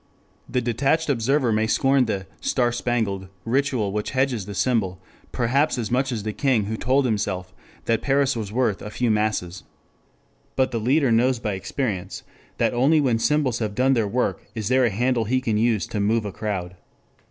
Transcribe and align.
The 0.49 0.61
detached 0.61 1.09
observer 1.09 1.51
may 1.51 1.67
scorn 1.67 2.05
the 2.05 2.25
"star 2.39 2.71
spangled" 2.71 3.27
ritual 3.45 3.91
which 3.91 4.09
hedges 4.17 4.47
the 4.47 4.55
symbol, 4.55 4.99
perhaps 5.31 5.77
as 5.77 5.91
much 5.91 6.11
as 6.11 6.23
the 6.23 6.33
king 6.33 6.63
who 6.65 6.75
told 6.75 7.05
himself 7.05 7.53
that 7.85 8.01
Paris 8.01 8.35
was 8.35 8.51
worth 8.51 8.81
a 8.81 8.89
few 8.89 9.11
masses. 9.11 9.61
But 10.55 10.71
the 10.71 10.79
leader 10.79 11.11
knows 11.11 11.37
by 11.37 11.53
experience 11.53 12.23
that 12.57 12.73
only 12.73 12.99
when 12.99 13.19
symbols 13.19 13.59
have 13.59 13.75
done 13.75 13.93
their 13.93 14.07
work 14.07 14.43
is 14.55 14.69
there 14.69 14.85
a 14.85 14.89
handle 14.89 15.25
he 15.25 15.39
can 15.39 15.57
use 15.59 15.85
to 15.85 15.99
move 15.99 16.25
a 16.25 16.31
crowd. 16.31 16.77